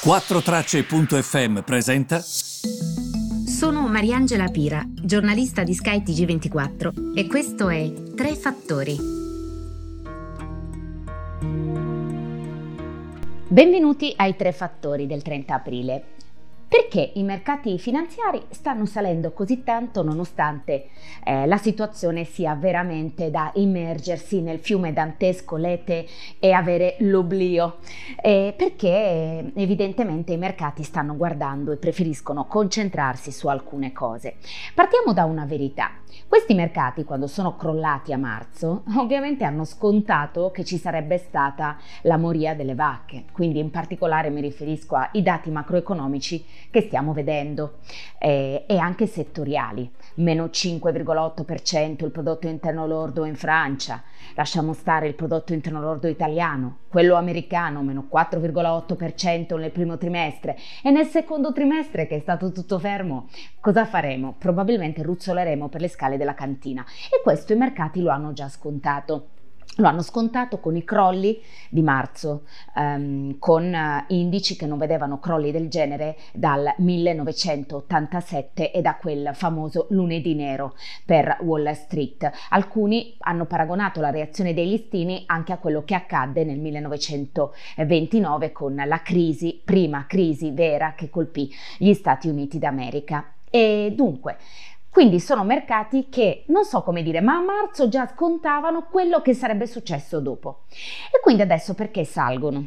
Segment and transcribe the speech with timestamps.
[0.00, 2.20] 4Tracce.fm presenta.
[2.20, 8.96] Sono Mariangela Pira, giornalista di Sky TG24 e questo è Tre Fattori.
[13.48, 16.04] Benvenuti ai Tre Fattori del 30 aprile.
[16.68, 20.88] Perché i mercati finanziari stanno salendo così tanto nonostante
[21.24, 26.06] eh, la situazione sia veramente da immergersi nel fiume dantesco Lete
[26.38, 27.78] e avere l'oblio?
[28.20, 34.36] Eh, perché evidentemente i mercati stanno guardando e preferiscono concentrarsi su alcune cose.
[34.74, 35.90] Partiamo da una verità.
[36.26, 42.16] Questi mercati quando sono crollati a marzo ovviamente hanno scontato che ci sarebbe stata la
[42.16, 47.78] moria delle vacche, quindi in particolare mi riferisco ai dati macroeconomici che stiamo vedendo
[48.18, 54.02] eh, e anche settoriali, meno 5,8% il prodotto interno lordo in Francia,
[54.34, 60.90] lasciamo stare il prodotto interno lordo italiano, quello americano meno 4,8% nel primo trimestre e
[60.90, 63.28] nel secondo trimestre che è stato tutto fermo,
[63.60, 64.34] cosa faremo?
[64.38, 69.28] Probabilmente ruzzoleremo per le scale della cantina e questo i mercati lo hanno già scontato.
[69.80, 71.40] Lo hanno scontato con i crolli
[71.70, 78.82] di marzo, ehm, con uh, indici che non vedevano crolli del genere dal 1987 e
[78.82, 82.28] da quel famoso lunedì nero per Wall Street.
[82.48, 88.82] Alcuni hanno paragonato la reazione dei listini anche a quello che accadde nel 1929 con
[88.84, 93.34] la crisi, prima crisi vera che colpì gli Stati Uniti d'America.
[93.50, 94.38] E dunque,
[94.90, 99.34] quindi sono mercati che non so come dire, ma a marzo già scontavano quello che
[99.34, 100.64] sarebbe successo dopo.
[101.12, 102.66] E quindi adesso perché salgono?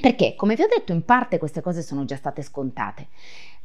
[0.00, 3.08] Perché, come vi ho detto, in parte queste cose sono già state scontate.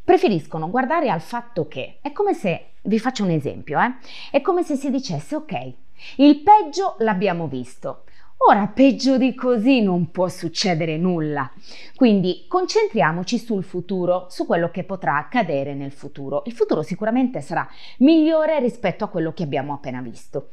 [0.03, 3.95] Preferiscono guardare al fatto che è come se, vi faccio un esempio, eh?
[4.31, 5.73] è come se si dicesse ok,
[6.17, 8.03] il peggio l'abbiamo visto,
[8.37, 11.51] Ora, peggio di così non può succedere nulla.
[11.95, 16.43] Quindi concentriamoci sul futuro, su quello che potrà accadere nel futuro.
[16.45, 17.67] Il futuro sicuramente sarà
[17.99, 20.49] migliore rispetto a quello che abbiamo appena visto.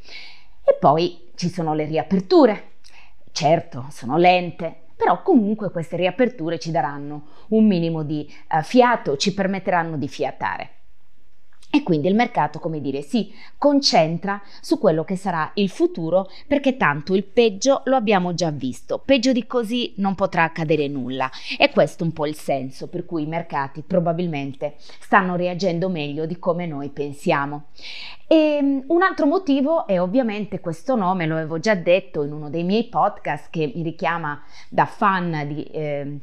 [0.65, 2.71] E poi ci sono le riaperture.
[3.33, 9.35] Certo, sono lente, però comunque queste riaperture ci daranno un minimo di uh, fiato, ci
[9.35, 10.82] permetteranno di fiatare.
[11.75, 16.77] E quindi il mercato, come dire, si concentra su quello che sarà il futuro perché
[16.77, 21.31] tanto il peggio lo abbiamo già visto, peggio di così non potrà accadere nulla.
[21.59, 26.27] E questo è un po' il senso per cui i mercati probabilmente stanno reagendo meglio
[26.27, 27.69] di come noi pensiamo.
[28.27, 32.51] E um, un altro motivo è ovviamente questo nome, lo avevo già detto in uno
[32.51, 35.63] dei miei podcast che mi richiama da fan di...
[35.65, 36.19] Eh,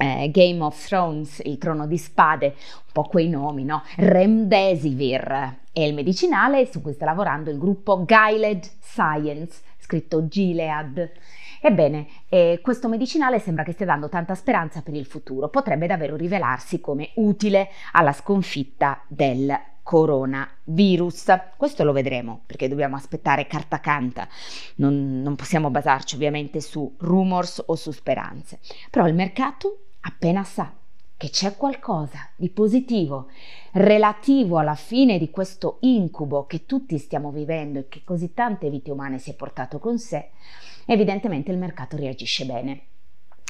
[0.00, 3.82] eh, Game of Thrones, il trono di spade, un po' quei nomi, no?
[3.96, 11.10] Remdesivir è il medicinale su cui sta lavorando il gruppo Gilead Science, scritto Gilead.
[11.60, 16.16] Ebbene, eh, questo medicinale sembra che stia dando tanta speranza per il futuro, potrebbe davvero
[16.16, 21.26] rivelarsi come utile alla sconfitta del coronavirus.
[21.58, 24.26] Questo lo vedremo perché dobbiamo aspettare carta canta,
[24.76, 30.74] non, non possiamo basarci ovviamente su rumors o su speranze, però il mercato appena sa
[31.16, 33.28] che c'è qualcosa di positivo
[33.72, 38.90] relativo alla fine di questo incubo che tutti stiamo vivendo e che così tante vite
[38.90, 40.30] umane si è portato con sé,
[40.86, 42.82] evidentemente il mercato reagisce bene.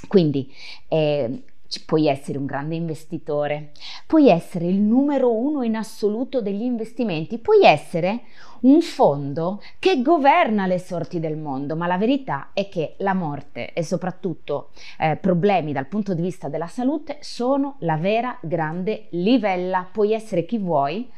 [0.09, 0.53] Quindi
[0.89, 1.44] eh,
[1.87, 3.71] puoi essere un grande investitore,
[4.10, 8.22] puoi essere il numero uno in assoluto degli investimenti, puoi essere
[8.62, 13.72] un fondo che governa le sorti del mondo, ma la verità è che la morte
[13.72, 19.88] e soprattutto eh, problemi dal punto di vista della salute sono la vera grande livella,
[19.88, 21.09] puoi essere chi vuoi,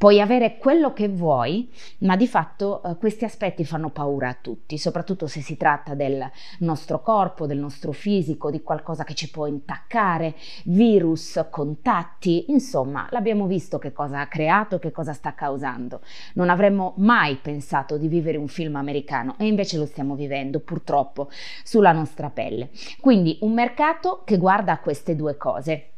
[0.00, 4.78] Puoi avere quello che vuoi, ma di fatto eh, questi aspetti fanno paura a tutti,
[4.78, 6.26] soprattutto se si tratta del
[6.60, 13.44] nostro corpo, del nostro fisico, di qualcosa che ci può intaccare, virus, contatti, insomma, l'abbiamo
[13.46, 16.00] visto che cosa ha creato, che cosa sta causando.
[16.32, 21.28] Non avremmo mai pensato di vivere un film americano e invece lo stiamo vivendo purtroppo
[21.62, 22.70] sulla nostra pelle.
[23.02, 25.90] Quindi un mercato che guarda a queste due cose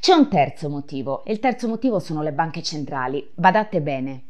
[0.00, 3.30] c'è un terzo motivo e il terzo motivo sono le banche centrali.
[3.34, 4.24] Badate bene.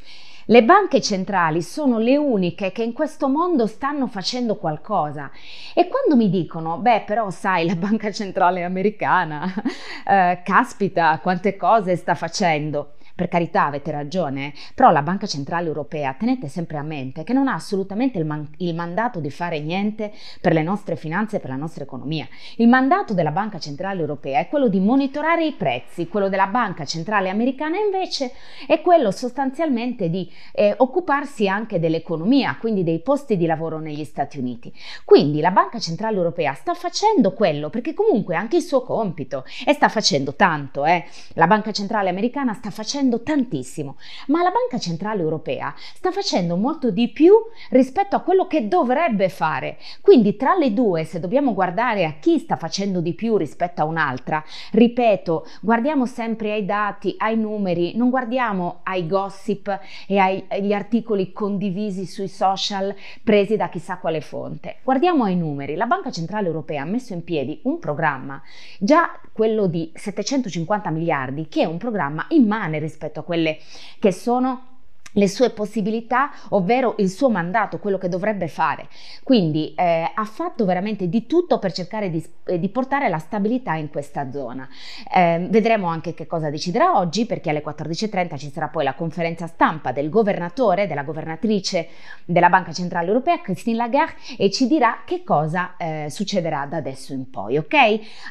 [0.47, 5.31] Le banche centrali sono le uniche che in questo mondo stanno facendo qualcosa
[5.75, 9.53] e quando mi dicono, beh però sai, la banca centrale americana,
[10.09, 16.15] eh, caspita, quante cose sta facendo, per carità avete ragione, però la Banca Centrale Europea,
[16.15, 20.11] tenete sempre a mente che non ha assolutamente il, man- il mandato di fare niente
[20.41, 22.27] per le nostre finanze e per la nostra economia.
[22.57, 26.87] Il mandato della Banca Centrale Europea è quello di monitorare i prezzi, quello della Banca
[26.87, 28.33] Centrale Americana invece
[28.67, 34.39] è quello sostanzialmente di eh, occuparsi anche dell'economia, quindi dei posti di lavoro negli Stati
[34.39, 34.73] Uniti.
[35.05, 39.75] Quindi la Banca Centrale Europea sta facendo quello perché comunque anche il suo compito e
[39.75, 41.05] sta facendo tanto, eh.
[41.35, 43.97] la Banca Centrale Americana sta facendo tantissimo,
[44.29, 47.35] ma la Banca Centrale Europea sta facendo molto di più
[47.71, 49.79] rispetto a quello che dovrebbe fare.
[50.01, 53.85] Quindi tra le due, se dobbiamo guardare a chi sta facendo di più rispetto a
[53.85, 61.33] un'altra, ripeto, guardiamo sempre ai dati, ai numeri, non guardiamo ai gossip e agli articoli
[61.33, 64.77] condivisi sui social presi da chissà quale fonte.
[64.83, 65.75] Guardiamo ai numeri.
[65.75, 68.41] La Banca Centrale Europea ha messo in piedi un programma,
[68.79, 73.59] già quello di 750 miliardi, che è un programma immane rispetto a quelle
[73.99, 74.70] che sono
[75.13, 78.89] le sue possibilità, ovvero il suo mandato, quello che dovrebbe fare.
[79.23, 83.75] Quindi eh, ha fatto veramente di tutto per cercare di, eh, di portare la stabilità
[83.75, 84.69] in questa zona.
[85.13, 89.47] Eh, vedremo anche che cosa deciderà oggi, perché alle 14.30 ci sarà poi la conferenza
[89.47, 91.89] stampa del governatore, della governatrice
[92.25, 97.13] della Banca Centrale Europea, Christine Lagarde, e ci dirà che cosa eh, succederà da adesso
[97.13, 97.75] in poi, ok?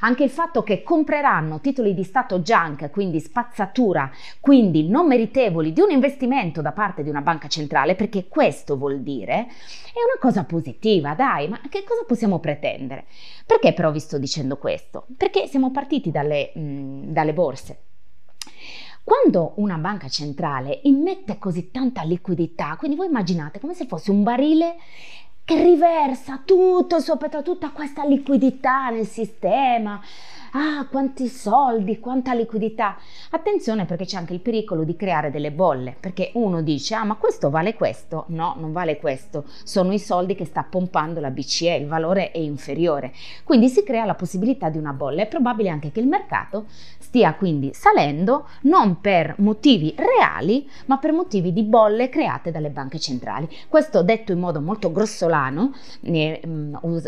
[0.02, 4.10] Anche il fatto che compreranno titoli di Stato junk, quindi spazzatura,
[4.40, 9.02] quindi non meritevoli di un investimento da parte di una banca centrale, perché questo vuol
[9.02, 13.06] dire, è una cosa positiva, dai, ma che cosa possiamo pretendere?
[13.46, 15.08] Perché però vi sto dicendo questo?
[15.18, 17.84] Perché siamo partiti dalle, mh, dalle borse.
[19.04, 24.22] Quando una banca centrale immette così tanta liquidità, quindi voi immaginate come se fosse un
[24.22, 24.76] barile
[25.44, 30.00] che riversa tutto il suo petrolio, tutta questa liquidità nel sistema,
[30.54, 32.98] ah quanti soldi, quanta liquidità.
[33.32, 37.16] Attenzione perché c'è anche il pericolo di creare delle bolle, perché uno dice ah ma
[37.16, 41.76] questo vale questo, no non vale questo, sono i soldi che sta pompando la BCE,
[41.76, 43.14] il valore è inferiore,
[43.44, 46.66] quindi si crea la possibilità di una bolla, è probabile anche che il mercato
[47.10, 53.00] stia quindi salendo non per motivi reali ma per motivi di bolle create dalle banche
[53.00, 53.50] centrali.
[53.68, 56.40] Questo detto in modo molto grossolano, eh,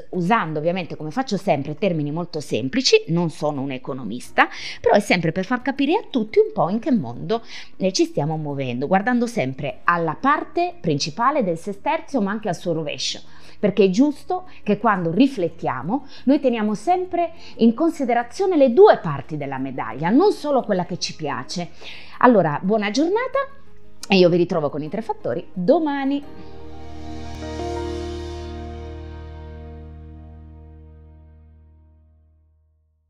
[0.09, 4.49] usando ovviamente come faccio sempre termini molto semplici, non sono un economista,
[4.79, 7.43] però è sempre per far capire a tutti un po' in che mondo
[7.77, 12.73] eh, ci stiamo muovendo, guardando sempre alla parte principale del sesterzo, ma anche al suo
[12.73, 13.21] rovescio
[13.59, 19.57] perché è giusto che quando riflettiamo noi teniamo sempre in considerazione le due parti della
[19.57, 21.69] medaglia, non solo quella che ci piace.
[22.19, 23.39] Allora, buona giornata
[24.07, 26.60] e io vi ritrovo con i tre fattori domani.